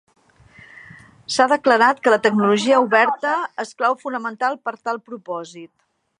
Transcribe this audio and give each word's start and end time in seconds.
S'ha 1.33 1.45
declarat 1.51 2.01
que 2.07 2.13
la 2.13 2.19
tecnologia 2.23 2.81
oberta 2.87 3.35
és 3.43 3.75
una 3.75 3.83
clau 3.83 4.01
fonamental 4.07 4.61
per 4.65 4.77
a 4.79 4.83
tal 4.91 5.03
propòsit. 5.13 5.73